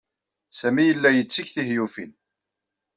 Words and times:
Sami 0.59 0.83
yella 0.87 1.09
yetteg 1.13 1.47
tihyufin. 1.53 2.11